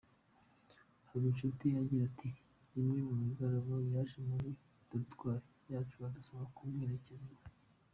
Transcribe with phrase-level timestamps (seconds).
[1.09, 2.29] Habinshuti agira ati
[2.73, 4.49] “Rimwe ari ku mugoroba yaje muri
[4.87, 7.43] dorutwari yacu adusaba kumuherekeza iwe.